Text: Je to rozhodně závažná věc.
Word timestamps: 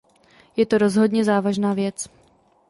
Je 0.57 0.65
to 0.65 0.77
rozhodně 0.77 1.23
závažná 1.23 1.73
věc. 1.73 2.07